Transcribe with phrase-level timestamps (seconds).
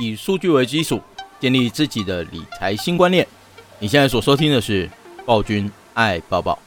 [0.00, 0.98] 以数据为基础，
[1.38, 3.28] 建立自己的理财新观念。
[3.78, 4.88] 你现在所收听的是
[5.26, 6.58] 暴君爱抱抱。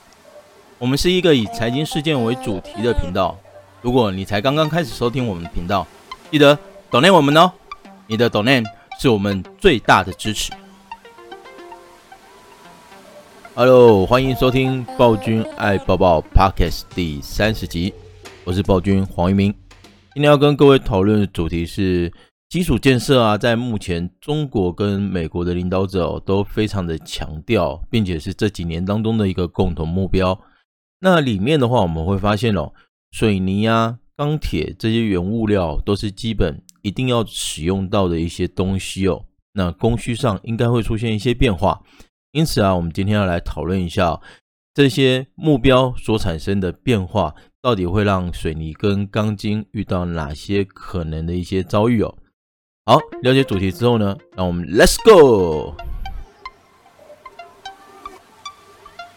[0.78, 3.36] 我们是一个以财经事件为主题的频道。
[3.82, 5.88] 如果你才刚刚开始收听我们的频道，
[6.30, 6.56] 记得
[6.92, 7.52] donate 我们哦，
[8.06, 8.66] 你的 donate
[9.00, 10.52] 是我们最大的支持。
[13.56, 17.92] Hello，欢迎收听暴君爱抱抱 Podcast 第三十集，
[18.44, 19.52] 我是暴君黄一鸣。
[20.14, 22.12] 今天要跟各位讨论的主题是
[22.54, 30.40] 基础建设啊，在目前中国跟美国的领导者哦都非常的强调，并且是这几年当中的一个共同目标。
[31.00, 32.72] 那里面的话，我们会发现哦，
[33.12, 39.26] 水泥啊、钢铁这些原物料都是基本一定要使用到的一些东西哦。
[39.54, 41.82] 那供需上应该会出现一些变化，
[42.34, 44.22] 因此啊，我们今天要来讨论一下
[44.76, 47.34] 这些目标所产生的变化。
[47.64, 52.14] 到底会让水泥跟钢筋遇到哪些可能的一些遭遇哦？
[52.86, 55.74] 好，了解主题之后呢，让我们 Let's go。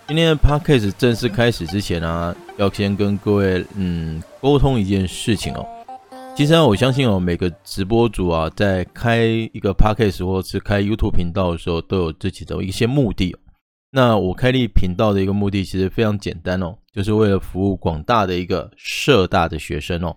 [0.07, 5.67] 今天的 Podcast 正式开始之前呢、啊，要先跟各位嗯沟通一件事情哦。
[6.37, 13.35] 其实啊，我相信哦，每个直播主啊，在开一个 Podcast 或是开 YouTube 频道的时候，都有自己的一些目的、
[13.91, 20.17] 那我开立频道的一个目的其实非常简单哦，就是为了服务广大的一个社大的学生哦。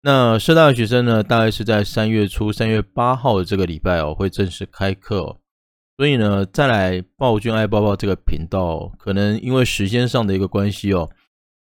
[0.00, 5.36] 那社大的学生呢，大概是在三月初三月八号的这个礼拜哦，会正式开课哦。
[5.96, 11.10] 所以呢，再来暴君爱抱抱这个频道，可能因为时间上的一个关系哦，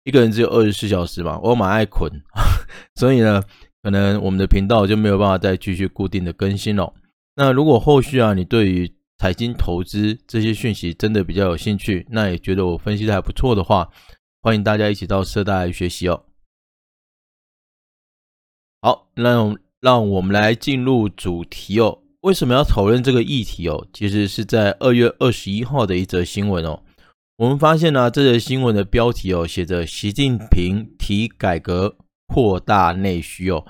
[0.03, 2.11] 一个人只有二十四小时嘛，我蛮爱困，
[2.97, 3.41] 所以呢，
[3.85, 6.93] 可能我们的频道就没有办法再继续固定的更新哦。
[7.37, 13.89] 那如果后续啊，你对于财经投资这些讯息真的比较有兴趣，那也觉得我分析的还不错的话，
[14.43, 16.25] 欢迎大家一起到社大来学习哦。
[18.87, 21.98] 好，那让我们来进入主题哦。
[22.20, 23.84] 为什么要讨论这个议题哦？
[23.92, 26.85] 其实是在二月二十一号的一则新闻哦。
[27.39, 31.97] 我们发现呢、这则新闻的标题哦，写着“习近平提改革
[32.29, 33.67] 扩大内需”哦。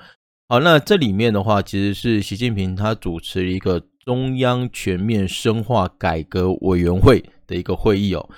[0.49, 3.81] 好，那这里面的话，其实是习近平他主持一个。
[4.05, 8.29] 中央全面深化改革委员会的一个会议哦，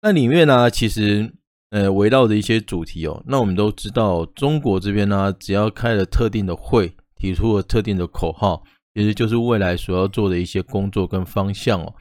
[0.00, 1.34] 那里面呢，其实
[1.70, 8.64] 呃围绕的一些主题哦，那我们都知道，中国这边呢，只要开了特定的会，提出了特定的口号，
[8.94, 11.94] 其实就是未来所要做的一些工作跟方向哦。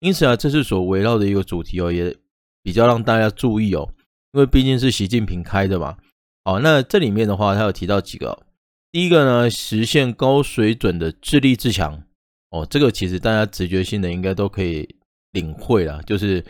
[0.00, 2.14] 因此啊，这是所围绕的一个主题哦，也
[2.62, 3.88] 比较让大家注意哦，
[4.32, 5.96] 因为毕竟是习近平开的嘛。
[6.44, 8.46] 好，那这里面的话，他有提到几个，
[8.92, 12.02] 第一个呢，实现高水准的自立自强。
[12.50, 14.88] 哦，这个其实大家直觉性的应该都可以
[15.32, 16.44] 领会啦，就是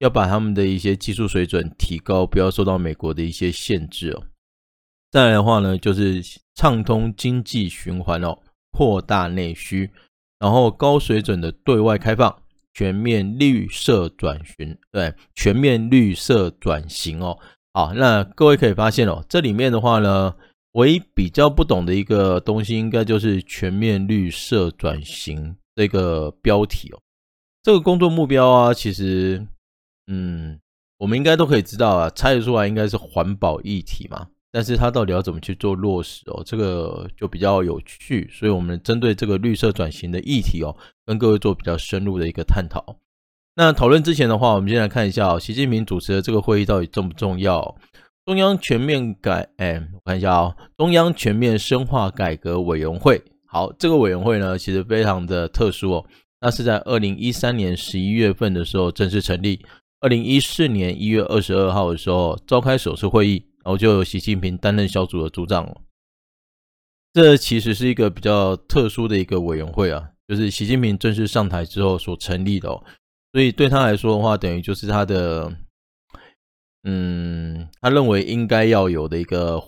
[0.00, 4.24] 要把他们的一些技术水准提高，不要受到美国的一些限制哦。
[5.10, 6.20] 再来的话呢，就是
[6.54, 8.36] 畅通经济循环哦，
[8.72, 9.90] 扩大内需，
[10.38, 12.42] 然后高水准的对外开放，
[12.74, 17.38] 全面绿色转型，对，全面绿色转型哦。
[17.72, 20.34] 好，那各位可以发现哦，这里面的话呢。
[20.74, 27.00] 唯一比较不懂的一个东西，应该就是全面绿色转型这个标题哦。
[27.60, 29.44] 这个工作目标啊，其实，
[30.10, 30.58] 嗯，
[30.98, 34.26] 我们应该都可以知道啊，猜得出来应该是环保议题嘛。
[34.52, 38.28] 但是它到底要怎么去做落实哦，这个就比较有趣。
[38.32, 40.76] 所以，我们针对这个绿色转型的议题哦，
[41.06, 42.96] 跟各位做比较深入的一个探讨。
[43.54, 47.76] 那讨论之前的话，我们先来看一下哦，习近平主持的这个会议到底重不重要？
[48.26, 50.56] 中央全面改，哎，我看一下哦。
[50.76, 56.06] 中央全面深化改革委员会，好，这个委员会呢，其实非常的特殊哦。
[56.40, 59.64] 那是在二零一三年十一月份的时候正式成立，
[60.00, 65.76] 二零一四年一月二十二号的时候召开首次会议，然后就由习近平担任小组的组长了。
[67.12, 72.82] 这其实是一个比较特殊的一个委员会啊，就是习近平正式上台之后所成立的哦。
[73.32, 75.52] 所以对他来说的话，等于就是他的。
[76.84, 79.62] 嗯，他认为应该要有的一个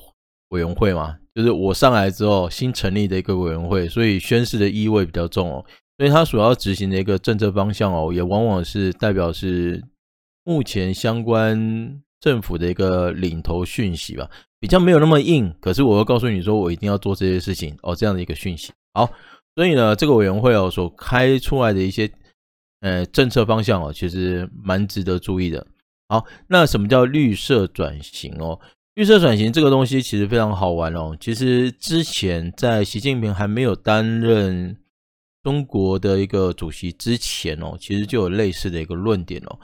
[0.48, 5.62] 委员会嘛，就是我上来之后新成立的一个委员会，所以宣誓的意味比较重哦。
[5.98, 9.84] 所以他所要执行的一个政策方向哦，也往往是代表是
[10.44, 14.28] 目前相关政府的一个领头讯息吧，
[14.59, 15.54] 比较没有那么硬。
[15.60, 18.72] 可是我会告诉你说，我一定要做这些事情哦，这样的一个讯息。
[18.94, 19.10] 好，
[19.54, 22.10] 所以呢，这个委员会哦所开出来的一些
[22.80, 25.66] 呃政策方向哦，其实蛮值得注意的。
[26.09, 28.60] 好，那什么叫绿色转型哦？
[28.95, 31.16] 绿色转型这个东西其实非常好玩哦。
[31.18, 34.77] 其实之前在习近平还没有担任
[35.42, 39.59] 中国的一个主席之前哦，其实就有类似的一个论点哦。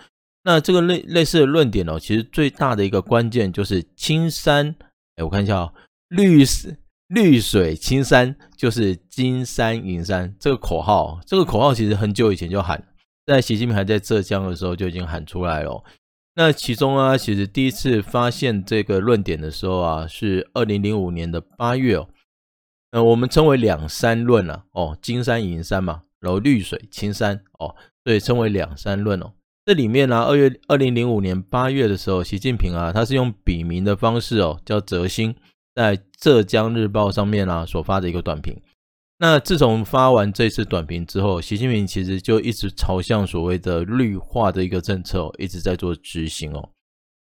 [0.48, 4.74] 那这个类类似的论点哦，其实最大的一个关键就是青山，
[5.16, 5.74] 哎，我看一下哦，
[6.08, 6.74] 绿色
[7.08, 10.34] 绿水青山就是金山银山。
[10.40, 12.82] 这个口号，这个口号其实很久以前就喊，
[13.26, 15.84] 在习近平还在浙江的时候就已经喊出来了。
[16.34, 22.08] 那其中啊，其实第一次发现这个论点的时候啊，是二零零五年的八月哦。
[22.92, 29.34] 呃，我们称为两山论了哦，金山银山嘛，然后绿水青山哦，所以称为两山论哦。
[29.68, 35.34] 这里面呢、二月二零零五年八月的时候，习近平啊，他是用笔名的方式哦，叫泽新，
[35.74, 38.58] 在浙江日报上面啊所发的一个短评。
[39.18, 46.70] 那自从发完这次短评之后，习近平其实就一直朝向所谓的绿化的一个政策哦，一直在做执行哦。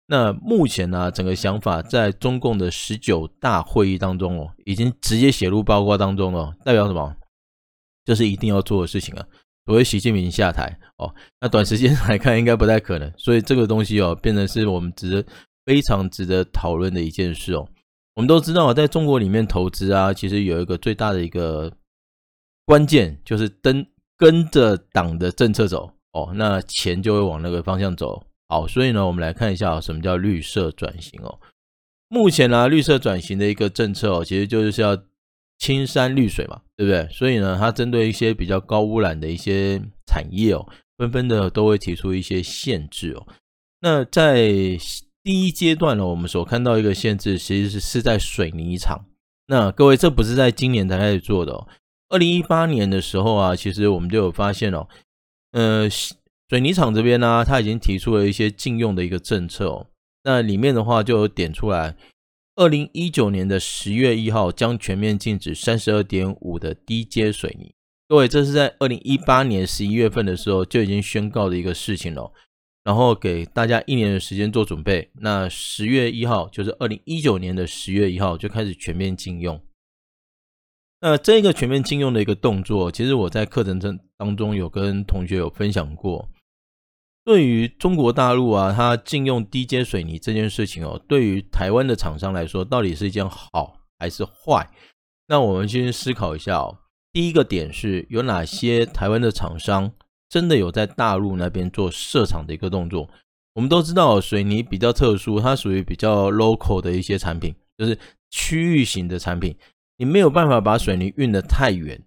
[0.07, 7.15] 那目前呢、啊，整个想法在中共的十九大会议当中哦，已经直接写入报告当中了，代表什么？
[8.03, 9.25] 就是一定要做的事情啊。
[9.65, 15.25] 所谓习近平下台哦，那短时间来看应该不太可能，所以这个东西哦，变成是我们值得
[15.65, 17.67] 非常值得讨论的一件事哦。
[18.13, 21.71] 我们都知道，在中国里面投资啊，其实有一个最大的一个
[22.65, 23.85] 关键，就是跟
[24.17, 28.23] 跟着党的政策走哦，那钱就会往那个方向走。
[28.47, 31.39] 好，所以呢，我们来看一下什么叫绿色转型哦。
[32.07, 34.95] 目前呢，绿色转型的一个政策哦，其实就是要。
[35.57, 37.07] 青山绿水嘛，对不对？
[37.11, 40.67] 所以呢，它针对一些比较高污染的一些产业哦，
[40.97, 43.25] 纷纷的都会提出一些限制哦。
[43.81, 44.49] 那在
[45.23, 49.05] 第一阶段呢，我们所看到一个限制，其实是是在水泥厂。
[49.47, 51.67] 那各位，这不是在今年才开始做的哦。
[52.09, 54.87] 二零一八年的时候啊，其实我们就有发现哦，
[55.51, 59.87] 呃，水泥厂这边呢，它已经提出了一些禁用的一个政策哦。
[60.23, 61.95] 那里面的话就有点出来。
[62.57, 67.75] 二零一九年的十月一号将全面禁止三十二点五的低阶水泥。
[68.07, 72.31] 各位，这是在二零一八年十一月份的时候就已经宣告的一个事情了。
[72.85, 75.09] 然后给大家一年的时间做准备。
[75.15, 79.59] 那十月一号就是二零一九年的十月一号就开始全面禁用。
[81.01, 86.29] 那这个全面禁用的一个动作，其实我在课程中当中有跟同学有分享过。
[87.25, 94.69] 对于中国大陆啊，它禁用低阶水泥这件事情哦，对于台湾的厂商来说，到底是一件好还是坏？
[95.27, 96.77] 那我们先思考一下哦。
[97.11, 99.91] 第一个点是有哪些台湾的厂商
[100.29, 103.09] 真的有在大陆那边做设厂的一个动作？
[103.55, 107.97] 我们都知道水泥比较特殊，它属于比较 local 的一些产品，就是
[108.29, 109.57] 区域型的产品，
[109.97, 111.99] 你没有办法把水泥运得太远，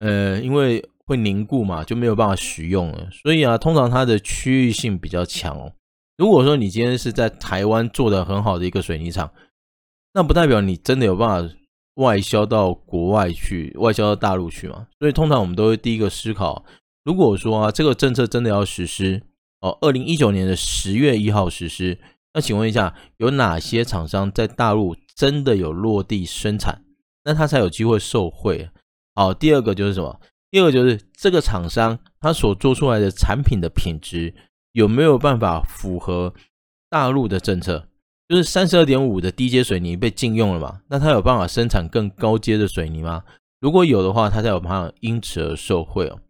[0.00, 0.86] 呃，因为。
[1.08, 3.08] 会凝固嘛，就没有办法使用了。
[3.10, 5.72] 所以啊，通常它的区域性比较强哦。
[6.18, 9.32] 如果说你今天是在台湾做的很好的一个水泥厂，
[10.12, 11.54] 那不代表你真的有办法
[11.94, 14.86] 外销到国外去，外销到大陆去嘛。
[14.98, 16.62] 所以通常我们都会第一个思考，
[17.04, 19.22] 如果说啊，这个政策真的要实施
[19.60, 21.98] 哦，二零一九年的十月一号实施，
[22.34, 26.84] 那请问一下，有哪些厂商在大陆真的有落地生产，
[27.24, 28.68] 那他才有机会受惠？
[29.14, 30.20] 好，第二个就是什么？
[30.50, 34.34] 第二个就是这个厂商他所做出来的产品的品质
[34.72, 36.32] 有没有办法符合
[36.88, 37.86] 大陆的政策？
[38.28, 40.82] 就是三十二点五的低阶水泥被禁用了嘛？
[40.88, 43.24] 那他有办法生产更高阶的水泥吗？
[43.60, 46.20] 如果有的话，他才有办法因此而受惠哦。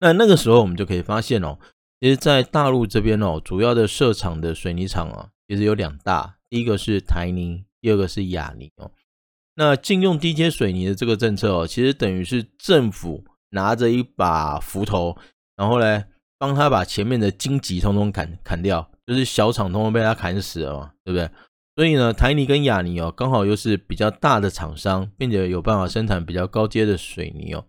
[0.00, 1.58] 那那个时候我们就可以发现哦，
[2.00, 8.90] 其实，在大陆这边哦，主要的设厂的水泥厂啊，其实有两大，第一个是台泥，第二个是亚泥哦。
[9.60, 15.14] 那禁用低阶水泥的这个政策哦，其实等于是政府拿着一把斧头，
[15.54, 16.02] 然后呢，
[16.38, 21.28] 帮他把前面的荆棘通通砍砍掉，就是小厂通通被他砍死了嘛，对不对？
[21.76, 27.62] 所以呢，台泥跟亚泥哦，刚好又是比较大的厂商，并且有办法生产比较高阶的水泥哦，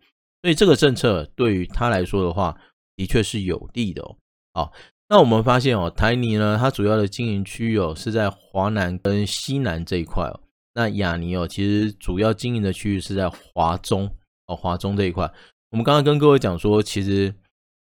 [0.43, 2.57] 所以这个政策对于他来说的话，
[2.95, 4.15] 的确是有利的哦。
[4.53, 4.71] 好，
[5.09, 10.39] 那我们发现哦，台泥呢，它主要的经营区域哦，是在华南跟西南这一块哦。
[10.73, 14.15] 那雅尼哦，其实主要经营的区域是在华中
[14.47, 15.31] 哦，华中这一块。
[15.71, 17.33] 我们刚刚跟各位讲说，其实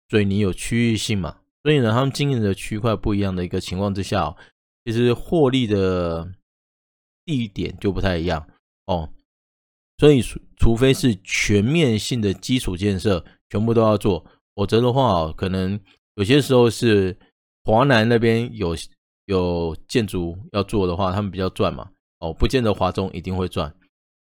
[0.09, 4.37] 水泥有区域性嘛，所以呢，他们经营的区块不一样的一个情况之下哦，
[4.85, 6.31] 其实获利的
[7.25, 8.47] 地点就不太一样
[8.85, 9.09] 哦。
[9.97, 10.21] 所以，
[10.55, 15.79] 除非是全面性的基础建设全部都要做，否则的话哦，可能
[16.15, 17.17] 有些时候是
[17.63, 18.75] 华南那边有
[19.25, 21.89] 有建筑要做的话，他们比较赚嘛。
[22.19, 23.73] 哦，不见得华中一定会赚，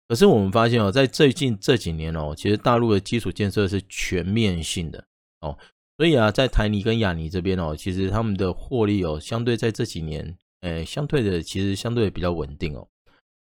[0.07, 5.03] 可是我们发现哦，在最近这几年哦，其实大陆的基础建设是全面性的
[5.41, 5.57] 哦，
[5.97, 12.87] 所以啊，在台泥跟亚泥这边哦，其实他们的获利哦，相对在这几年，呃，相对的其实相对比较稳定哦。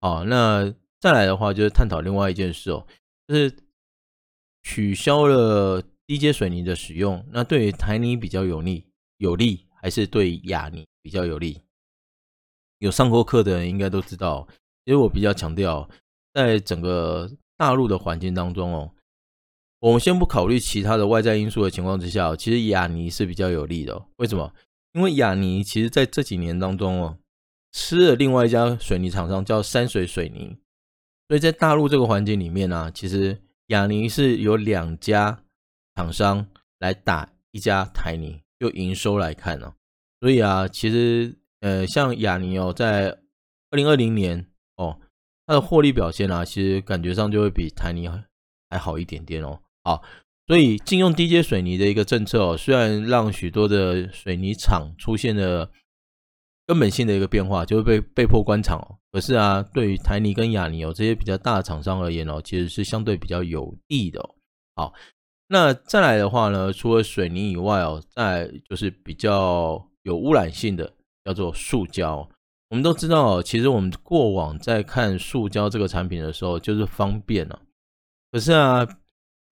[0.00, 2.84] 好，那再来的话就是探讨另外一件事哦，
[3.28, 3.54] 就是
[4.64, 8.84] 取消了低阶水泥的使用，那对于台泥比较有利，
[9.18, 11.61] 有利还是对亚泥比较有利？
[12.82, 14.44] 有上过课的人应该都知道，
[14.82, 15.88] 因为我比较强调，
[16.34, 18.90] 在整个大陆的环境当中哦，
[19.78, 24.04] 我们先不考虑其他的外在因素的情况之下，其实亚泥是比较有利的。
[24.16, 24.52] 为什么？
[24.94, 27.18] 因为亚泥其实在这几年当中哦，
[27.70, 30.58] 吃了另外一家水泥厂商叫山水水泥，
[31.28, 35.44] 所以在大陆这个环境里面呢、啊，其实亚泥是有两家
[35.94, 36.44] 厂商
[36.80, 39.72] 来打一家台泥，就营收来看呢、
[40.20, 41.32] 所以啊，其实
[41.62, 43.09] 呃，像亚泥哦，在
[43.71, 45.00] 二零二零年哦，
[45.47, 48.07] 它的获利表现啊，其实感觉上就会比台泥
[48.69, 49.59] 还好一点点哦。
[49.83, 50.02] 好。
[50.49, 55.71] 所以禁用低阶水泥的一个政策哦，虽然让许多的水泥厂出现了
[56.66, 58.99] 根本性的一个变化，就会被被迫关厂哦。
[59.12, 64.35] 可是啊，对于台泥跟亚泥哦这些比较大的厂商而言哦，其实是相对比较有利的哦。
[64.75, 64.95] 好，
[65.47, 70.92] 那再来的话呢，除了水泥以外哦，再就是比较有污染性的，
[71.25, 72.29] 叫做塑胶。
[72.71, 77.61] 我们都知道，其实我们过往在看塑胶这个产品的时候，就是方便了。
[78.31, 78.88] 可是啊。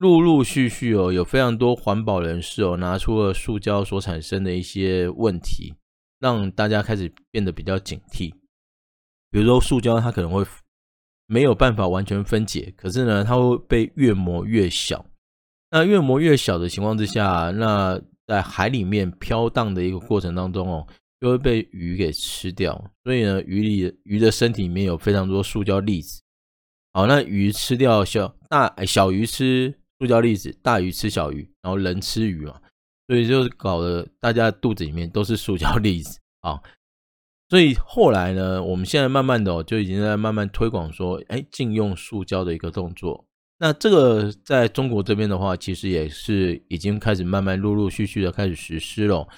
[0.00, 5.75] 陆陆续续哦，有非常多环保人士哦，拿出了塑胶所产生的一些问题，
[6.19, 8.33] 让大家开始变得比较警惕。
[9.31, 10.43] 比如说，塑胶它可能会
[11.27, 15.05] 没有办法完全分解，可是呢，它会被越磨越小。
[15.71, 20.87] 那越磨越小的情况之下，那在海里面飘荡的一个过程当中哦，
[21.21, 22.91] 就会被鱼给吃掉。
[23.05, 26.23] 所以呢，鱼里鱼的身体里面有非常多塑胶粒子。
[26.93, 29.77] 好，那鱼吃掉小大小鱼吃。
[30.03, 32.59] 塑胶粒子，大鱼吃小鱼，然后人吃鱼嘛，
[33.07, 36.59] 所以就搞得大家肚子里面都是塑胶粒子啊。
[37.50, 43.27] 所以后来呢，我们现在慢慢的就已经在慢慢推广说，哎，禁用塑胶的一个动作。
[43.59, 49.29] 那这个在中国这边的话，其实也是已经开始慢慢陆陆续续的开始实施了。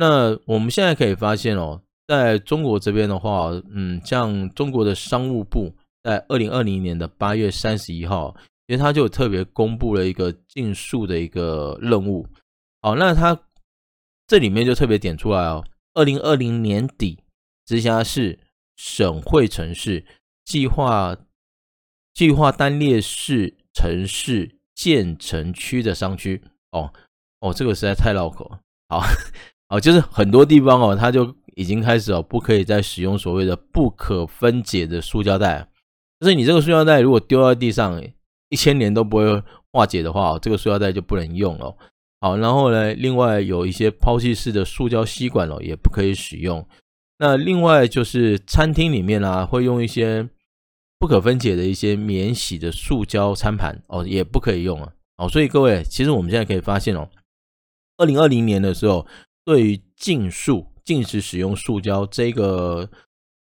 [0.00, 5.70] 那我们现在可以发现哦，在中国这边的话，嗯，像中国的商务部
[6.02, 8.34] 在二零二零年的八月三十一号。
[8.66, 12.24] 其实他就特别公布了一个禁塑的一个任务，
[12.82, 13.36] 好，那他
[14.28, 15.64] 这里面就特别点出来哦，
[15.94, 17.18] 二零二零年底，
[17.66, 18.38] 直辖市、
[18.76, 20.06] 省会城市
[20.44, 21.16] 计划
[22.14, 26.40] 计划单列市城市建成区的商区，
[26.70, 26.92] 哦
[27.40, 29.02] 哦，这个实在太绕口了，好
[29.70, 35.68] 哦，就是很多地方哦，它就已经开始哦，不可以再使用所谓的不可分解的塑胶袋，
[36.20, 38.02] 就是你这个塑胶袋如果丢在地上，
[38.48, 41.74] 一千年都不会化解的话，这个塑胶袋就不能用了。
[42.20, 46.66] 好，然后呢，另外有一些抛弃式的塑胶吸管哦，也不可以使用。
[47.18, 50.28] 那另外就是餐厅里面啊，会用一些
[50.98, 54.92] 不可分解的一些免洗的塑胶餐盘哦，也不可以用啊。
[55.16, 57.08] 好，所以各位，其实我们现在可以发现哦，
[57.98, 59.06] 二零二零年的时候，
[59.44, 62.88] 对于禁塑、禁止使用塑胶这个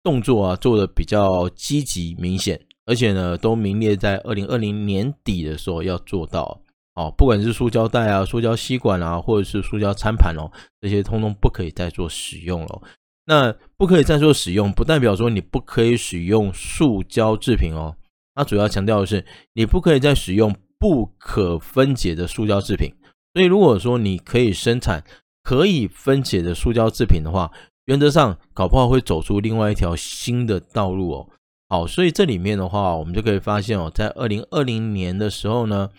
[0.03, 2.61] 动作啊，做的比较积极明显。
[2.87, 6.61] 而且呢，都名列在二零二零年底的时候要做到
[6.97, 12.83] 哦，不管是塑胶袋啊、塑胶吸管啊，或者是塑胶餐盘哦，这些通通不可以再做使用了。
[13.27, 17.95] 那不可以再做使用，不代表说你不可以使用塑胶制品哦。
[18.35, 22.93] 它主要强调的是，你不可以再使用不可分解的塑胶制品。
[23.35, 25.05] 所以，如果说你可以生产
[25.51, 27.51] 可以分解的塑胶制品的话，
[27.87, 31.29] 原则上搞不好会走出另外一条新的道路哦。
[31.69, 35.91] 好，所以这里面的话，我们就可以发现哦，在二零二零年的时候呢，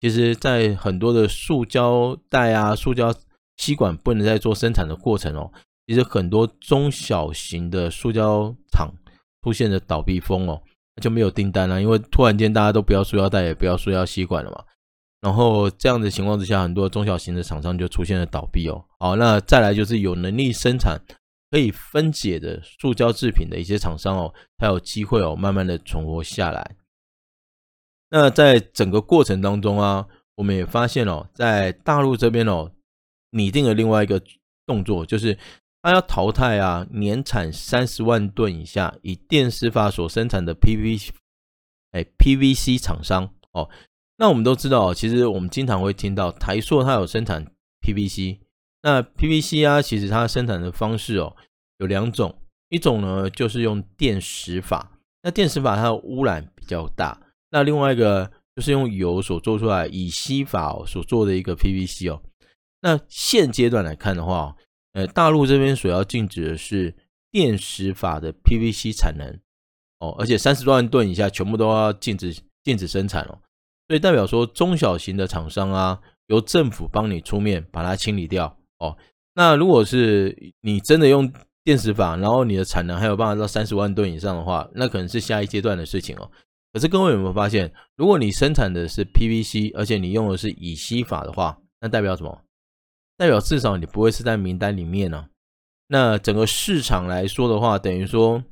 [0.00, 3.12] 其实，在很多的塑胶袋啊、塑胶
[3.56, 5.50] 吸管不能再做生产的过程哦，
[5.88, 8.92] 其实很多中小型的塑胶厂
[9.42, 10.62] 出现了倒闭风哦，
[11.02, 14.62] 就没有订单了，因为突然间大家都不要塑胶袋，也不要塑胶吸管了嘛。
[15.20, 18.84] 然后这样的情况之下，很多中小型的厂商就出现了倒闭哦。
[18.98, 21.00] 好，那再来就是有能力生产。
[21.52, 26.76] 可以分解的塑胶制品的一些厂商哦，才有机会哦，慢慢的存活下来。
[28.10, 32.70] 那在整个过程当中啊，我们也发现哦，在大陆这边哦，
[33.30, 34.22] 拟定了另外一个
[34.64, 35.36] 动作，就是
[35.82, 41.10] 它要淘汰啊，年产三十万吨以下以电石法所生产的 PVC，
[41.90, 43.68] 哎，PVC 厂商哦。
[44.20, 47.42] 那我们都知道，其实我们经常会听到台塑它有生产
[47.80, 48.38] PVC。
[48.82, 51.34] 那 PVC 啊，其实它生产的方式哦
[51.78, 57.18] 有两种，一种呢就是用电石法，那电石法它的污染比较大，
[57.50, 62.20] 那另外一个就是用油所做出来乙烯法所做的一个 PVC 哦。
[62.82, 64.54] 那现阶段来看的话，
[64.92, 66.94] 呃，大陆这边所要禁止的是
[67.30, 69.40] 电石法的 PVC 产能
[70.00, 73.38] 哦，而且三十万吨以下全部都要禁止禁止生产哦，
[73.90, 78.56] 所以代表说中小型的厂商啊，由政府帮你出面把它清理掉。
[78.78, 78.96] 哦，
[79.34, 81.28] 那如果是你真的用
[81.64, 86.30] 电石法，然后你的产能还有办法到三十万吨以上的话，那可能是下一阶段的事情哦。
[86.72, 92.42] 可是各位有没有发现，如果你生产的是 PVC，而且你用的是乙烯法的话，那代表什么？
[93.16, 95.26] 代表至少你不会是在名单里面呢、
[95.88, 98.44] 那整个市场来说的话，等于说，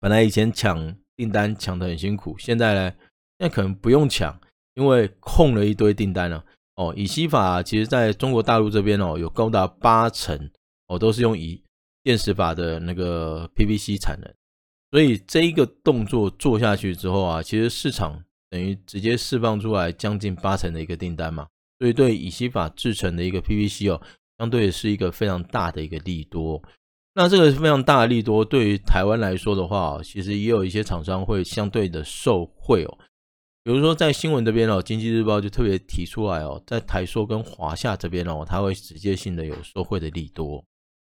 [0.00, 2.90] 本来以前抢订单抢得很辛苦，现在呢，
[3.38, 4.40] 现在可能不用抢，
[4.76, 6.44] 因为空了一堆订单了。
[6.76, 10.50] 哦，乙烯法其实在中国大陆这边哦，有高达八成
[10.86, 11.60] 哦都是用乙
[12.02, 14.32] 电石法的那个 PVC 产能。
[14.92, 21.48] 所以这一个动作做下去之后啊，其实市场等于直接释放出来将近八成的一个订单嘛。
[21.78, 24.00] 所以对乙烯法制成的一个 PVC 哦，
[24.38, 26.62] 相对是一个非常大的一个利多。
[27.14, 32.98] 那这个非常大的利多，对于台湾来说的话，其实也有一些厂商会相对的受惠哦。
[33.66, 40.64] 比如说在新闻这边哦，经济日报就特别提出来哦，在台塑跟华夏这边哦，它会直接性的有受惠的利多。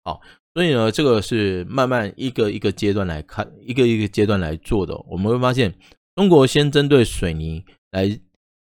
[0.04, 0.22] 好。
[0.54, 4.96] 所以呢，这个是慢慢一个一个阶段来看，一个一个阶段来做的。
[5.08, 5.74] 我们会发现，
[6.16, 8.08] 中国先针对水泥来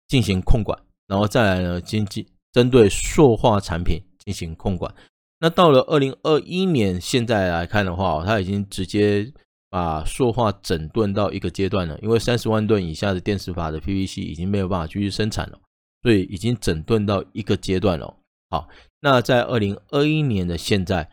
[0.08, 4.92] 进行控管，然后再来呢，经济针对塑化产品进行控管。
[5.38, 9.32] 那到了二零二一年，现在来看的话，它已经直接
[9.70, 15.58] 把塑化整顿到一个阶段了，因为三十万吨以下的电石法的 PVC 已经没有办法继续生产了，
[16.02, 18.16] 所以已经整顿到一个阶段了。
[18.50, 18.68] 好，
[19.00, 21.10] 那在二零二一年的现在。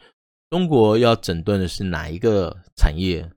[0.51, 3.29] 中国要整顿的是哪一个产业？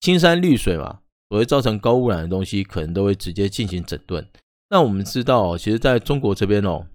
[0.00, 4.28] 青山绿水嘛，所谓造成高污染的东西，可能都会直接进行整顿。
[4.68, 6.88] 那我们知道，其实在中国这边哦，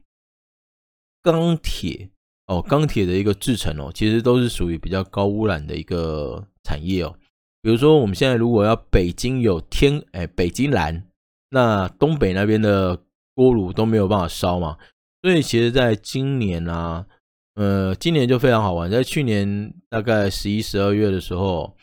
[1.23, 2.11] 钢铁
[2.45, 7.17] 哦，钢铁的一个制成哦，其实都是属于比较高污染的一个产业哦。
[7.63, 11.07] 比如说，我们现在如果要北京有天哎，北京蓝，
[11.49, 13.01] 那东北那边的
[13.33, 14.77] 锅炉都没有办法烧嘛。
[15.23, 17.07] 所以，其实在今年啊。
[17.55, 21.77] 呃，今年就非常好玩，在去年大概十一、十二月的时候，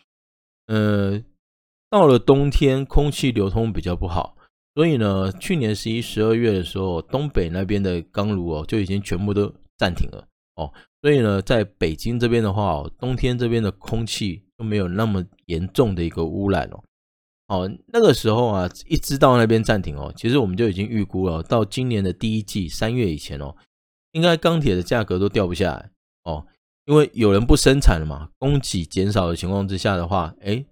[0.66, 1.22] 呃，
[1.88, 4.37] 到了冬天，空气流通比较不好，
[4.75, 10.73] 所以呢，去年十一、十二月的时候，东北那边的钢炉哦，就已经全部都暂停了哦。
[11.02, 16.84] 所以呢，在北京这边的话哦，冬天这边的空气就没有那么严重的一个污染哦。
[17.49, 23.56] 哦，那个时候啊，一知道那边暂停哦，其实我们就已经预估了，到今年的第一季三月以前哦。
[24.13, 25.89] 应该钢铁的价格都掉不下来
[26.25, 26.45] 哦，
[26.86, 30.65] 因为有人不生产了嘛，供给减少的情况之下的话，哎，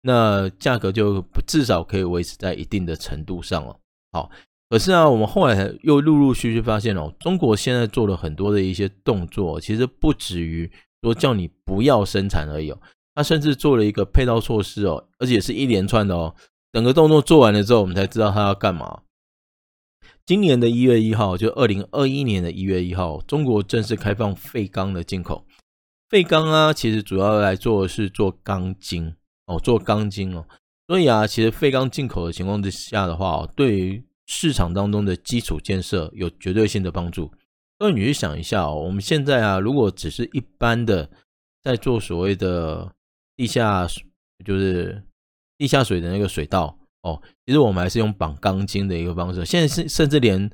[0.00, 3.78] 那价格就至少可以维持在一定的程度上了。
[4.10, 4.30] 好，
[4.70, 10.70] 可是啊，我们后来又陆陆续续发现哦，中国现在做了很多的一些动作，其实不止于
[11.02, 12.78] 说叫你不要生产而已哦，
[13.14, 16.34] 他甚至做了一个配套措施哦，而且是一连串的哦，
[16.72, 19.02] 整个动作做完了之后，我们才知道他要干嘛。
[20.26, 25.46] 今年的一月一号，就二零二一年的一月一号，中国正式开放废钢的进口。
[26.10, 29.14] 废钢啊，其实主要来做是做钢筋
[29.46, 30.46] 哦，做钢筋哦。
[30.86, 37.32] 所以啊，其实废钢进口的情况之下的话，对于市场当中的基础建设有绝对性的帮助。
[37.78, 41.10] 所以你去想一下哦，我们现在啊，如果只是一般的
[41.62, 42.92] 在做所谓的
[43.36, 43.86] 地下，
[44.44, 45.02] 就是
[45.56, 46.78] 地下水的那个水道。
[47.02, 50.50] 哦，其实我们还是用绑钢筋的一个方式，现在是甚至连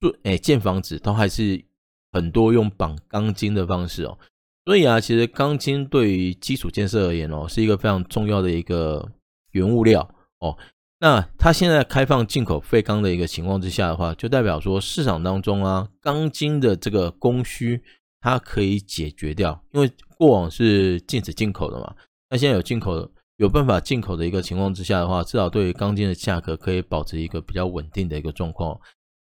[0.00, 1.62] 做诶建房子都还是
[2.10, 4.18] 很多用绑钢筋的方式哦。
[4.64, 9.12] 所以啊，其实钢筋对于基础建设而言哦，是一个非常重要的一个
[9.50, 10.56] 原物料哦。
[11.02, 17.82] 那它现在开放进口废钢的一个情况之下的话，就代表说市场当中啊，钢筋的这个供需
[18.20, 21.92] 它可以解决掉，因为过往是禁止进口的嘛，
[22.30, 23.10] 那现在有进口。
[23.38, 28.78] 有办法进口的一个情况之下的话，至少对于钢筋的价格可以保持一个比较稳定的一个状况。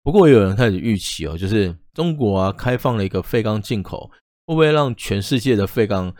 [0.02, 4.10] 不过有人开始预期哦，就是中国啊开放了一个废钢进口，
[4.46, 6.14] 会不会让全世界的废钢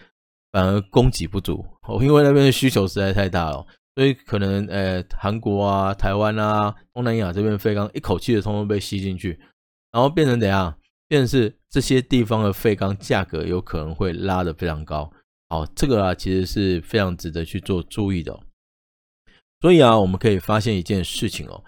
[0.53, 1.65] 反而供给不足？
[1.89, 3.65] 哦，因为那边的需求实在太大了，
[3.97, 9.41] 所以可能呃韩国啊、台湾啊、东南亚这边废钢一口气的通通被吸进去，
[9.91, 10.79] 然后变成怎样？
[11.09, 15.11] 变成是这些地方的废钢价格有可能会拉得非常高。
[15.49, 18.39] 好，这个啊，其实是非常值得去做注意的。
[19.61, 21.65] 所以啊，我们可以发现一件事情哦，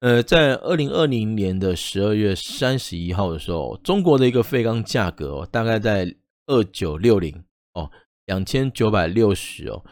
[0.00, 6.14] 呃，在二零二零年的十二月三十一号的时候，中国的一个废钢价格哦，大概在
[6.46, 7.90] 二九六零哦，
[8.26, 9.82] 两千九百六十哦。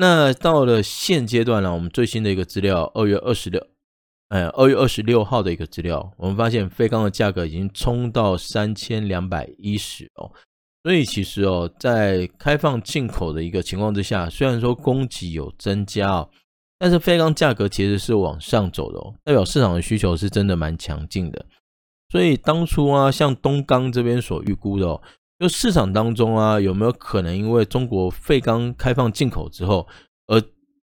[0.00, 3.66] 那到了现阶段呢，我们最新的一个资料，二月二十六，
[4.28, 10.30] 呃，二月二十六号的一个资料，我们发现废钢的价格已经冲到三千两百一十哦。
[10.84, 16.30] 所以其实哦，在开放进口的一个情况之下，虽然说供给有增加哦，
[16.78, 21.44] 但是废钢价格其实是往上走的哦，代表市场的需求是真的蛮强劲的。
[22.10, 25.02] 所以当初啊，像东钢这边所预估的哦，
[25.38, 29.86] 就市场当中啊，有没有可能因为中国废钢开放进口之后，
[30.26, 30.42] 而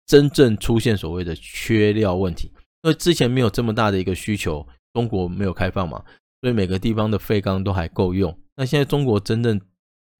[0.07, 2.51] 真正出现所谓的缺料问题，
[2.81, 6.03] 因为之前没有这么大的一个需求，中国没有开放嘛，
[6.41, 8.35] 所以每个地方的废钢都还够用。
[8.55, 9.61] 那现在中国真正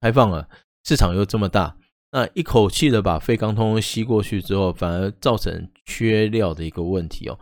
[0.00, 0.48] 开放了，
[0.84, 1.76] 市场又这么大，
[2.12, 7.38] 那一口气的把废钢通通吸过去之后，反而造成缺料的一个问题哦。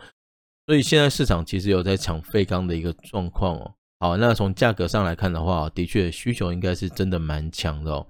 [0.67, 3.75] 所以现在市场其实有在抢废钢的一个状况哦。
[4.01, 8.07] 好，那从价格上来看的话，的确需求应该是真的蛮强的哦。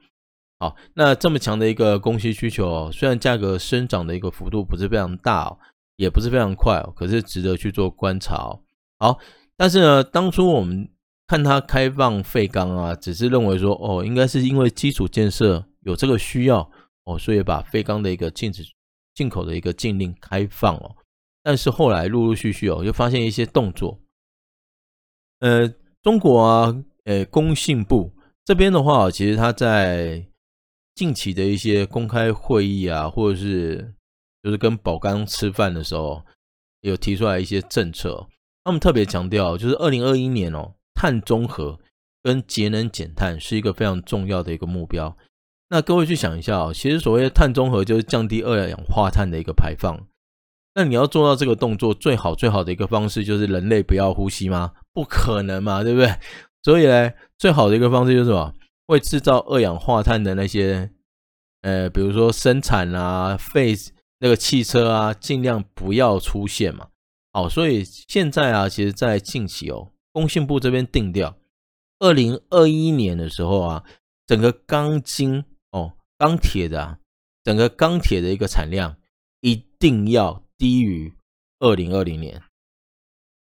[0.60, 5.58] 好，那这么强的一个供需需求哦，虽然价格生长的一个幅度不是非常大哦，
[5.96, 8.60] 也不是非常快哦，可是值得去做观察哦。
[9.00, 9.18] 好，
[9.56, 10.88] 但是呢，当初我们
[11.26, 16.70] 看它开放废钢啊，只是认为说哦，应该是因为基础建设有这个需要
[17.04, 18.62] 哦，所以把废钢的一个禁止
[19.12, 20.94] 进口的一个禁令开放哦。
[21.42, 23.98] 但是后来陆陆续续哦，又发现一些动作。
[25.40, 25.68] 呃，
[26.02, 28.10] 中国啊，呃，工信部
[28.44, 30.24] 这边的话，其实他在
[30.94, 33.94] 近期的一些公开会议啊，或者是
[34.42, 36.22] 就是跟宝钢吃饭的时候，
[36.82, 38.26] 有提出来一些政策。
[38.62, 41.78] 他们特别强调，就是二零二一年哦，碳中和
[42.22, 45.16] 跟节能减碳是一个非常重要的一个目标。
[45.70, 49.98] 那各位去想一下哦，其实所谓的碳中和就是降低二氧化碳的一个排放。
[50.74, 54.72] 那你要做到这个动作，最好最好的一个方式就是人类不要呼吸吗？
[54.92, 56.14] 不可能嘛，对不对？
[56.62, 58.54] 所以呢，最好的一个方式就是什么？
[58.86, 60.90] 会制造二氧化碳的那些，
[61.62, 63.74] 呃，比如说生产啊、废
[64.18, 66.88] 那个汽车啊，尽量不要出现嘛。
[67.32, 71.36] 好，所以现在啊，其实，在近期哦，工信部这边定调，
[72.00, 73.84] 二零二一年的时候啊，
[74.26, 76.98] 整个钢筋哦，钢铁的啊，
[77.44, 78.96] 整个钢铁的一个产量
[79.40, 80.42] 一定要。
[80.60, 81.10] 低于
[81.60, 82.42] 二零二零年，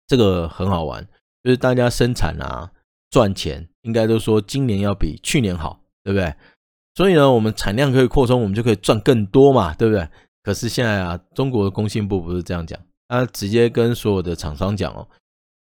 [0.06, 1.08] 这个很好玩，
[1.42, 2.70] 就是大家生产啊
[3.10, 6.34] 赚钱，应该都说今年要比去年好，对不对？
[6.94, 10.08] 所以呢，我们产量可以扩充，我们就可以赚更多嘛，对不对？
[10.42, 12.78] 可是现在啊，中国的工信部不是这样讲，
[13.08, 15.08] 他直接跟所有的厂商讲哦，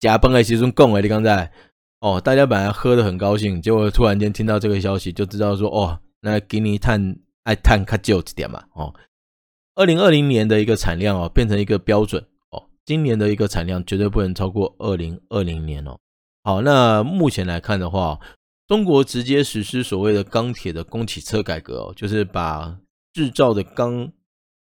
[0.00, 1.52] 加崩哎，其中供哎，你刚才
[2.00, 8.94] 哦，大家本来喝得很高兴，结果突然间听到这个消息，就知道说哦，那给你碳爱碳卡就这点嘛，哦。
[9.74, 12.24] 二零二零年的一个产量哦，变成一个标准。
[12.88, 15.98] 今年的一个产量绝对不能超过二零二零年哦。
[16.42, 18.18] 好，那目前来看的话，
[18.66, 22.80] 中国直接实施所谓的钢铁的供给侧改革哦，就是把
[23.12, 24.10] 制造的钢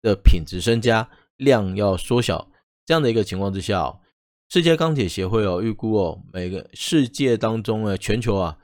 [0.00, 1.06] 的品质增加，
[1.36, 2.50] 量要缩小。
[2.86, 4.00] 这样的一个情况之下，
[4.48, 8.56] 世界钢铁协会哦预估哦，每个世界当中呢，全球啊，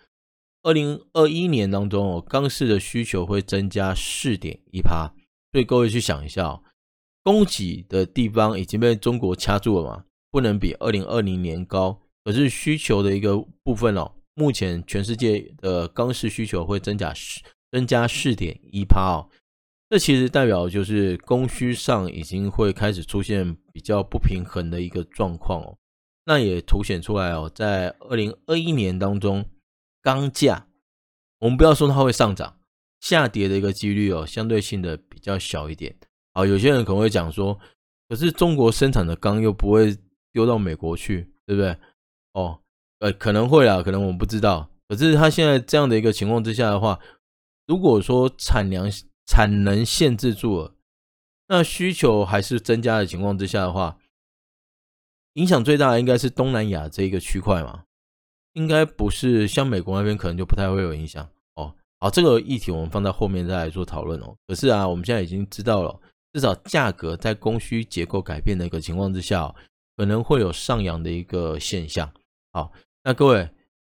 [0.62, 5.12] 二零二一年当中哦，钢市的需求会增加四点一趴。
[5.52, 6.62] 所以各位去想一下哦，
[7.22, 12.00] 供给的地方已经被中国掐住了嘛，不能比二零二零年高。
[12.24, 19.28] 可是需求的一个部分哦，目前全世界的钢市需求会增加十增加四点一趴哦，
[19.88, 25.78] 这其实代表就是供需上已经会开始出现比较不平衡的一个状况哦。
[26.26, 29.46] 那也凸显出来哦，在二零二一年当中，
[30.02, 30.68] 钢价
[31.40, 32.58] 我们不要说它会上涨。
[33.00, 35.96] 下跌的一个几率哦，相对性的比较小一点。
[36.32, 37.58] 好，有些人可能会讲说，
[38.08, 39.96] 可是中国生产的钢又不会
[40.32, 41.76] 丢到美国去，对不对？
[42.32, 42.60] 哦，
[43.00, 44.70] 呃，可能会啦，可能我们不知道。
[44.88, 46.98] 可是它现在这样的一个情况之下的话，
[47.66, 48.90] 如果说产量
[49.26, 50.74] 产能限制住了，
[51.48, 53.98] 那需求还是增加的情况之下的话，
[55.34, 57.84] 影响最大的应该是东南亚这一个区块嘛，
[58.54, 61.74] 应该不是像美国那边可能就不太会有影响哦。
[61.98, 64.36] 好，这个议题我们放在后面再来做讨论哦。
[64.48, 66.00] 可是啊，我们现在已经知道了，
[66.32, 69.54] 至少价格在供需结构改变的一个情况之下，
[69.96, 72.12] 可能会有上扬的一个现象。
[72.52, 72.72] 好，
[73.04, 73.50] 那各位，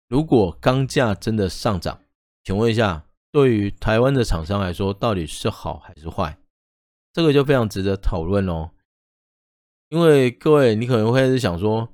[0.08, 2.00] 如果钢价真的上涨，
[2.44, 6.38] 请问一下，对于台湾的厂商来说，到底是好还是坏？
[7.14, 8.72] 这个就非常值得讨论哦。
[9.90, 11.90] 因为各位，你可能会是想说，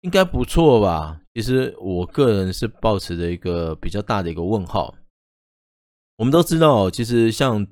[0.00, 1.22] 应该不错吧？
[1.32, 4.94] 其实我个人是抱持着一个比较大的一个问号。
[6.16, 7.66] 我们都知道，其实像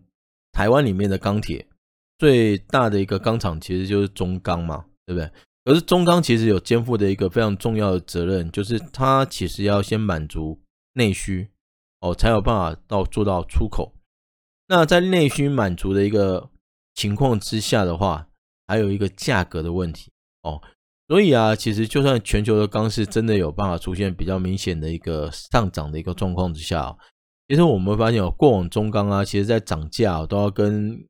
[0.52, 1.66] 台湾里面的钢铁
[2.18, 5.30] 最大的一个钢厂，其实就是中钢嘛，对不对？
[5.64, 10.60] 可是中钢其实有肩负的一个非常重要的责任，就是它其实要先满足
[10.92, 11.48] 内需
[12.00, 13.94] 哦，才有办法到做到出口。
[14.68, 16.50] 那在内需满足的一个
[16.94, 18.28] 情况之下的话，
[18.66, 20.10] 还有一个价格的问题
[20.42, 20.60] 哦。
[21.08, 26.96] 所以啊，其实就算全球的钢市真的有办法出现比较明显的一个上涨的一个状况之下，
[27.48, 31.06] 其实我们会发现哦，过往中钢啊，其实在涨价都要跟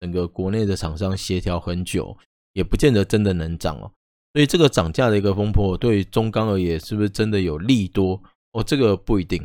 [0.00, 2.16] 整个国内的厂商协调很久，
[2.54, 3.92] 也不见得真的能涨哦。
[4.32, 8.62] 所以这个涨价的一个风波，对于中钢而言，是不是真的有利多哦？
[8.62, 9.42] 这个不一定，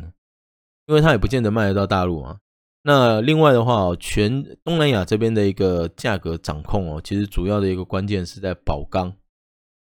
[0.86, 2.38] 因为它也不见得卖得到大陆啊。
[2.82, 9.12] 那另外的话，全东南亚这边的一个价格掌控哦，其实主要的一个关键是在宝钢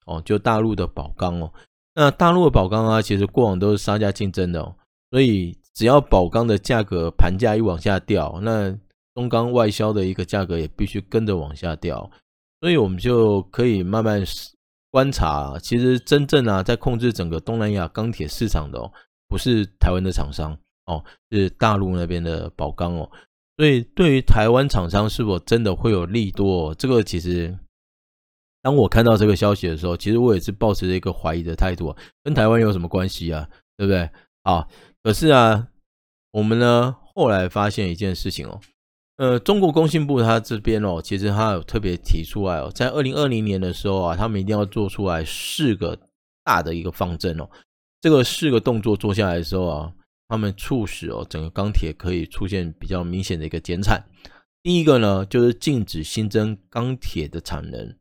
[0.06, 1.52] 哦，就大陆的宝钢哦。
[1.96, 4.76] 那大陆的宝钢啊，其实过往都是杀价竞争的哦，
[5.10, 8.70] 所以只要宝钢的价格盘价一往下掉，那
[9.14, 12.10] 中钢外销的一个价格也必须跟着往下掉。
[12.60, 14.22] 所以我们就可以慢慢
[14.90, 18.92] 观察，其实真正啊在控制整个东南亚钢铁市场的哦，
[19.28, 20.56] 不是台湾的厂商。
[20.86, 23.08] 哦，是大陆那边的宝钢哦，
[23.56, 26.74] 所以对于台湾厂商是否真的会有利多哦？
[26.74, 27.56] 这个其实，
[28.62, 31.94] 当我看到这个消息的时候，其实我也是抱持着一个怀疑的态度，
[32.24, 33.48] 跟台湾有什么关系啊？
[33.76, 34.10] 对不对？
[34.42, 34.66] 啊，
[35.04, 35.68] 可是啊，
[36.32, 38.60] 我们呢后来发现一件事情哦，
[39.16, 45.98] 呃，中国工信部它这边哦，其实它有特别提出来哦，在二零二零年的时候啊，他们一定要做出来四个
[46.44, 47.48] 大的一个方针哦，
[48.00, 49.92] 这个四个动作做下来的时候啊。
[50.28, 54.02] 他们促使哦，整个钢铁可以出现比较明显的一个减产。
[54.62, 57.94] 第一个呢，就是禁止新增钢铁的产能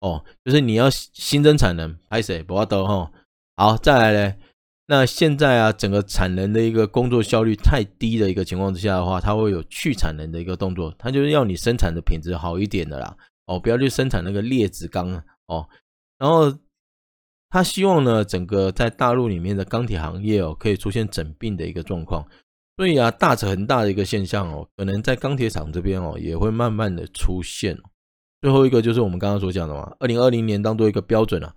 [0.00, 3.12] 哦，就是你要新增产能，拍谁不要得哈。
[3.56, 4.34] 好，再来呢，
[4.86, 13.16] 那现在啊，整个产能的一个工作效率太低的一个情况之下的话，它会有去产能的一个动作，它就是要你生产的品质好一点的啦
[13.46, 15.68] 哦，不要去生产那个劣质钢哦，
[16.18, 16.56] 然后。
[17.50, 22.26] 他希望呢，整个在大陆里面的钢铁行业哦，可以出现整并的一个状况。
[22.76, 27.78] 所以啊，大成很大的一个现象哦，可能在钢铁厂这边哦，也会慢慢的出现。
[28.40, 31.54] 最后一个就是我们刚刚所讲的嘛，二零二零年当做一个标准了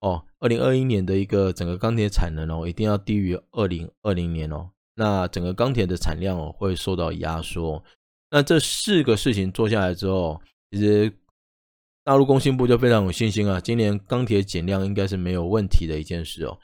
[0.00, 7.82] 哦，二零二一年的一个整个钢铁产能哦，一定要低于二零二零年哦，那整个钢铁的产量哦，会受到压缩。
[8.30, 11.12] 那这四个事情做下来之后，其实。
[12.04, 16.58] 大陆工信部就非常有信心啊，今年钢铁减量应该是没有问题的一件事哦。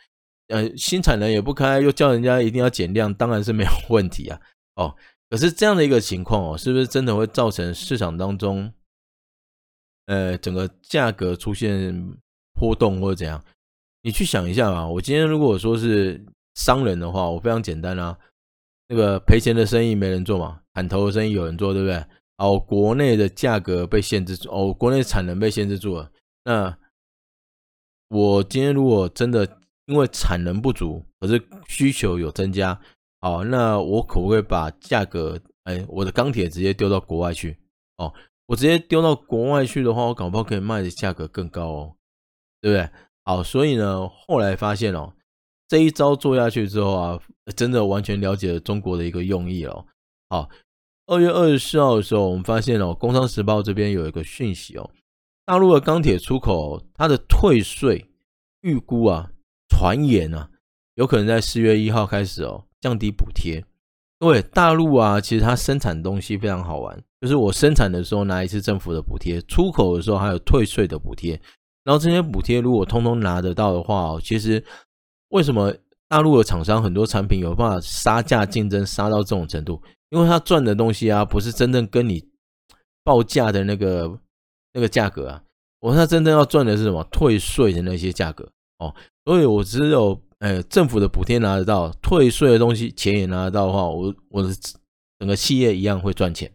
[0.48, 4.40] 呃，新产能也不开，又叫人家一定要减量，当然是没有问题啊。
[4.76, 4.96] 哦，
[5.28, 8.72] 可是这样的一个情况哦，是不是真的会造成市场当中，
[10.06, 11.94] 呃，整个价格出现
[12.54, 13.42] 波动或者怎样？
[14.02, 18.18] 你去想一下啊，我今天如果说是商人的话，我非常简单啊，
[18.88, 22.04] 那个赔钱的生意没人做嘛，砍头的生意有人做，对不对？
[22.36, 26.10] 哦，国内的价格被限制住，哦，国内产能被限制住了。
[26.44, 26.76] 那
[28.08, 32.78] 我今天如果真的因为产能不足，可是需求有增加，
[33.20, 37.56] 哦，那我可不可以把价格，哎，我的钢铁直接丢到国外去？
[37.96, 38.12] 哦，
[38.46, 41.96] 我直接丢到国外去的话，我搞不好可以卖的价格更高哦，
[42.64, 42.88] 对不对？
[43.24, 45.12] 好，所以呢，后来发现哦，
[45.68, 47.20] 这一招做下去之后啊，
[47.54, 49.84] 真的完全了解了中国的一个用意哦，
[50.30, 50.48] 好。
[51.06, 54.90] 二月二十四号的时候，我们发现哦，《工商时报》这边有一个讯息哦，
[55.44, 58.06] 大陆的钢铁出口它的退税
[58.62, 59.30] 预估啊，
[59.68, 60.48] 传言啊，
[60.94, 63.62] 有可能在四月一号开始哦降低补贴。
[64.20, 71.38] 因为大陆啊，其实它生产东西非常好玩，就是我生产的时候拿一次政府的补贴，出口的时候还有退税的补贴。
[71.84, 74.64] 然后这些补贴如果通通拿得到的话，其实
[75.28, 75.72] 为什么
[76.08, 79.82] 大陆的厂商很多产品有办法杀价竞争杀到这种程度？
[80.10, 82.24] 因为他赚的东西啊，不是真正跟你
[83.02, 84.18] 报价的那个
[84.72, 85.42] 那个价格啊，
[85.80, 87.02] 我说他真正要赚的是什么？
[87.10, 88.94] 退税的那些价格哦。
[89.24, 94.48] 所以我只有呃政府的补贴拿得到，退税的东西钱也拿得到的话，我我的
[95.18, 96.50] 整个企业一样会赚钱。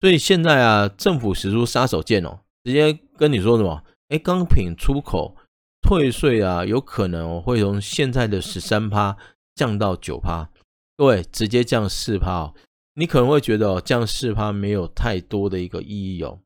[0.00, 3.82] 所以现在啊，政府使出杀手锏哦，直接跟你说什么？
[4.14, 5.36] 哎，钢品出口
[5.82, 9.16] 退税啊，有可能会从现在的十三趴
[9.56, 10.48] 降到九趴，
[10.96, 12.54] 各位直接降四趴哦。
[12.94, 16.38] 你可能会觉得哦，降四趴没有太多的一个意义哦。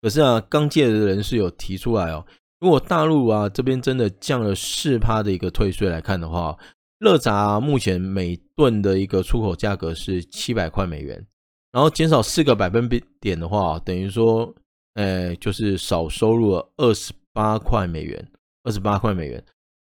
[0.00, 2.24] 可是啊，刚界的人士有提出来哦，
[2.60, 6.56] 如果大陆啊这边真的降了四趴的一个退税来看的话，
[6.98, 11.26] 热轧目前每吨的一个出口价格是七百块美元，
[11.72, 14.54] 然后减少四个百分比点的话，等于说，
[14.94, 18.30] 呃，就是少收入了二十八块美元，
[18.62, 19.44] 二十八块美元，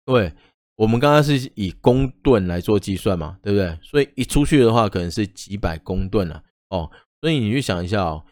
[0.05, 0.33] 对。
[0.77, 3.79] 我们刚刚是以公吨来做计算嘛，对不对？
[3.81, 6.90] 所以一出去的话，可能是几百公吨了哦。
[7.21, 8.27] 所以你去想一下哦，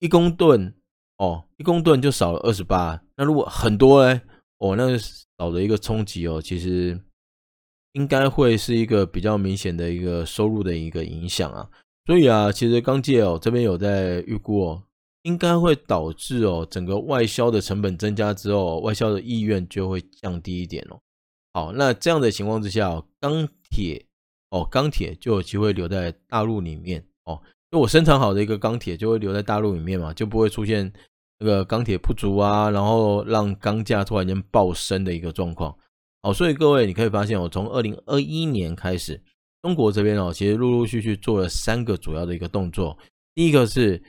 [0.00, 0.74] 一公吨
[1.18, 3.00] 哦，一公吨就少了二十八。
[3.16, 4.20] 那如果很多呢？
[4.58, 7.00] 哦，那个少的一个冲击哦，其实
[7.92, 11.70] 应该会是一个比较明显的一个收入的一个影响啊。
[12.06, 14.82] 所以啊，其实钢界哦这边有在预估哦，
[15.24, 20.98] 应该会导致哦整个外销的成本增加之后，外销的意愿就会降低一点哦。
[21.52, 24.04] 好，那这样的情况之下，钢铁
[24.50, 27.40] 哦，钢铁就有机会留在大陆里面哦。
[27.70, 30.92] 就我生产好的一个钢铁就会留在大陆里面嘛，就不会出现
[31.38, 35.74] 那个钢铁不足啊，然后让钢价突然间暴升的一个状况。
[36.22, 39.22] 好，所以各位你可以发现，我从二零二一年开始，
[39.62, 42.98] 中国这边哦，其实陆陆续续做了三个主要的一个动作。
[43.34, 44.00] 第一个是，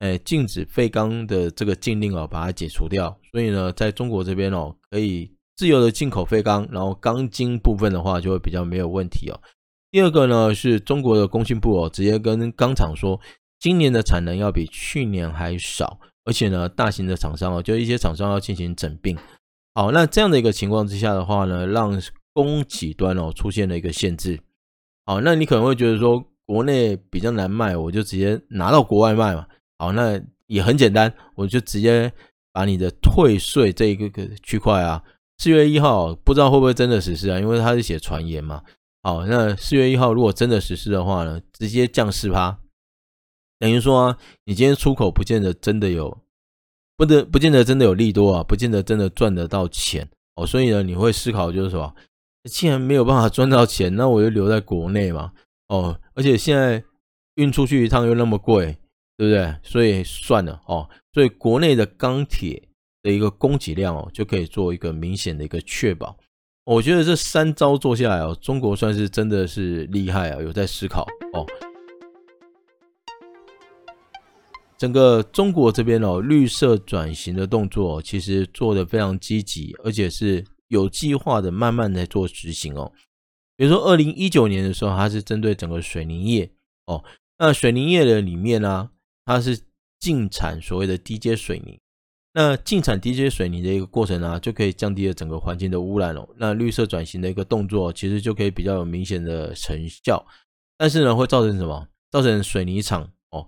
[0.00, 3.16] 诶，禁止废钢的这个禁令哦，把它解除掉。
[3.32, 9.40] 所以呢，在中国这边哦，可以自由的进口废钢，然后钢筋部分的话就会比较没有问题哦。
[9.90, 13.20] 第二个呢，是中国的工信部哦，直接跟钢厂说，
[13.60, 19.16] 今年的产能要比去年还少，而且呢，大型的厂商哦，就一些厂商要进行整并。
[19.74, 22.00] 好，那这样的一个情况之下的话呢，让
[22.32, 24.40] 供给端哦出现了一个限制。
[25.06, 29.46] 好，那你可能会觉得说，国内比较难卖，我就直接拿到国外卖嘛。
[29.78, 32.12] 好，那也很简单，我就直接
[32.52, 35.02] 把你的退税这一个个区块啊，
[35.38, 37.38] 四月一号不知道会不会真的实施啊？
[37.38, 38.62] 因为它是写传言嘛。
[39.02, 42.58] 好，那四月一号如果真的实施的话呢，直接降四趴，
[43.58, 46.22] 等于说啊，你今天出口不见得真的有，
[46.96, 50.46] 不得不见得真的有利多啊，不见得真的赚得到钱哦。
[50.46, 51.94] 所以呢，你会思考就是说，
[52.44, 55.32] 既然没有办法赚到钱，那我就留在国内嘛。
[55.68, 56.82] 哦，而且现在
[57.34, 58.78] 运出去一趟又那么贵，
[59.16, 59.54] 对不对？
[59.62, 60.88] 所以算了哦。
[61.12, 62.62] 所以国内的钢铁
[63.02, 66.16] 的一个供给量哦，就可以做一个明显的一个确保。
[66.64, 71.46] 我觉得这三招做下来哦，中国算是真的是厉害啊，有在思考哦。
[74.76, 82.92] 整个中国这边哦，绿色转型的动作其实做得非常积极，而且是有计划的，慢慢在做执行哦。
[83.56, 86.50] 比如说，二零一九年的时候，它是针对整个水泥业
[86.86, 87.04] 哦，
[87.38, 88.90] 那水泥业的里面呢，
[89.24, 89.58] 它是
[90.00, 91.78] 禁产所谓的低阶水泥。
[92.32, 96.28] 那禁产低阶水泥的一个过程啊，就可以降低了整个环境的污染哦。
[96.36, 100.26] 那绿色转型的一个动作，其实就可以比较有明显的成效。
[100.76, 101.86] 但是呢，会造成什么？
[102.10, 103.46] 造成水泥厂哦，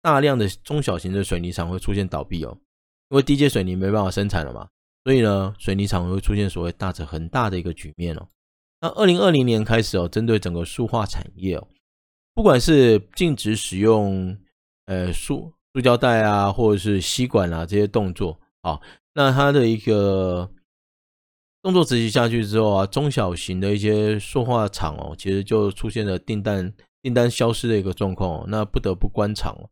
[0.00, 2.56] 大量的中小型的水泥厂会出现倒闭哦，
[3.10, 4.68] 因为低阶水泥没办法生产了嘛。
[5.04, 8.28] 所以呢，水泥厂会出现所谓大着很大的一个局面哦。
[8.80, 11.66] 那二零二零年开始哦，针对整个塑化产业哦，
[12.34, 14.38] 不管是禁止使用
[14.92, 15.52] 呃塑。
[15.74, 18.78] 塑胶袋啊，或者是吸管啊，这些动作，啊，
[19.14, 20.50] 那它的一个
[21.62, 29.70] 动作执行下去之后啊，中小型的一些塑化厂哦，其实就出现了订单订单消失的一个状况，那不得不关厂了。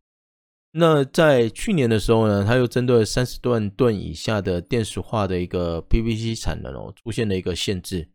[0.71, 8.09] 那在去年的时候呢，它又针对三十万吨以下的电石化的一个 PVC 产能哦，出现了一个限制，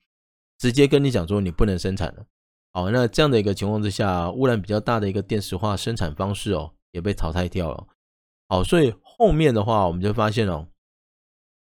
[0.59, 2.27] 直接跟你讲说你不能生产了。
[2.73, 6.73] 好，那这样的一个情况之下，污染比较大的一个电石化生产方式哦。
[6.97, 7.87] 也被淘汰掉了。
[8.49, 10.67] 好，所以后面的话，我们就发现哦，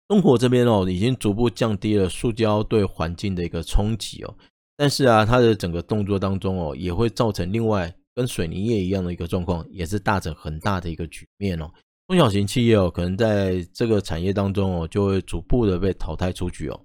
[0.09, 4.35] 中国这边哦，已经逐步降低了塑胶对环境的一个冲击哦。
[4.77, 11.71] 但是啊，它的整个动作当中哦，也会造成另外跟水泥业一样的一个状况，也是大着很大的一个局面哦。
[12.09, 16.81] 中小型企业哦，可能在这个产业当中哦，就会逐步的被淘汰出去哦。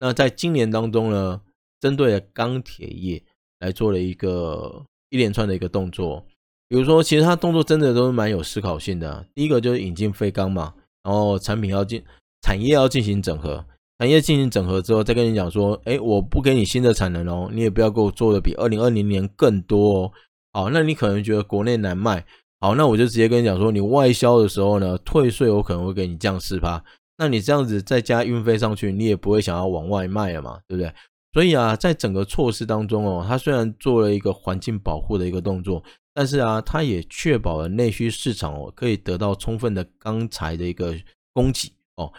[0.00, 1.42] 那在今年当中呢，
[1.80, 3.22] 针对钢铁业
[3.58, 6.24] 来做了一个一连串的一个动作。
[6.68, 9.26] 比如说，其实他动作真的都是蛮有思考性的。
[9.34, 10.72] 第一个就是引进废钢嘛，
[11.02, 12.02] 然后产品要进，
[12.40, 13.64] 产业要进行整合，
[13.98, 20.12] 产业进行整合之后，再跟你讲说，哎，我不给你新的产能哦，你也不要给我做的比二零二零年更多哦。
[20.52, 22.24] 好，那你可能觉得国内难卖，
[22.60, 26.82] 好，那我就直接跟你讲说，你外销的时候呢，退税我可能会给你降四趴，
[27.18, 30.92] 那你这样子再加运费上去，你也不会想要往外卖了嘛，对不对？
[31.34, 35.82] 所以啊，在整个措施当中哦，它虽然做了一个环境保护的一个动作。
[36.16, 40.94] 但是啊，它也确保了内需市场哦，可以得到充分的钢材的一个
[41.32, 42.12] 供给哦。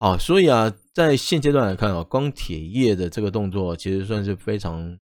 [0.00, 4.98] 好，所以啊，在现阶段来看啊，钢铁业的这个动作其实算是非常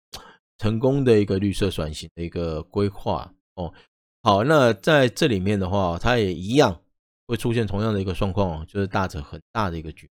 [0.56, 3.74] 成功的一个绿色转型的一个规划哦。
[4.22, 6.80] 好，那在这里面的话，它也一样
[7.26, 10.08] 会出现同样的一个状况，就是大者很大的一个局。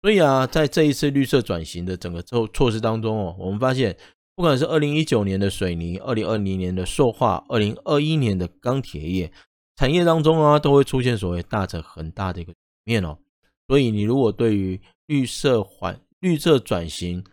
[0.00, 3.94] 所以啊，在这一次绿色转型的整个措措施当中哦，我们发现。
[4.34, 9.32] 不管是二零一九年的水泥，二零二零年的塑化，二零二一年的钢铁业
[9.76, 13.18] 产业当中啊，都会出现所谓大者恒大的一个面哦。
[13.68, 17.24] 所以，你如果对于绿色环、绿色转型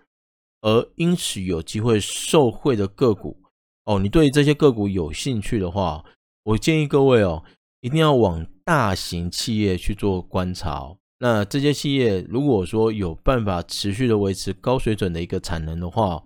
[0.61, 3.41] 而因此有机会受惠的个股
[3.85, 6.03] 哦，你对这些个股有兴趣的话，
[6.43, 7.43] 我建议各位哦，
[7.81, 10.97] 一定要往大型企业去做观察哦。
[11.19, 16.23] 那这些企业如果说有办法持续的维持高水准的一个产能的话，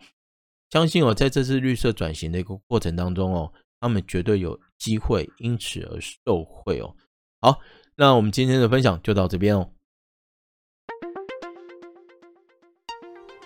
[0.74, 6.96] 相信哦，在这次绿色转型的一个过程当中哦，他们绝对有机会因此而受惠哦。
[7.42, 7.60] 好，
[7.96, 9.70] 那我们今天的分享就到这边哦。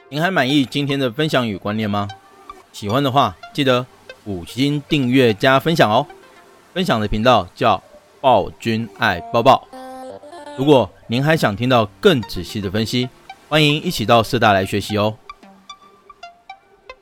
[0.10, 2.08] 您还满意今天的分享与观念吗？
[2.72, 3.86] 喜欢的话，记得
[4.24, 6.08] 五星订阅加分享哦。
[6.74, 7.84] 分享的频道叫
[8.22, 9.68] 暴君爱抱抱。
[10.58, 13.10] 如果您还想听到更仔细的分析，
[13.50, 15.18] 欢迎一起到社大来学习哦。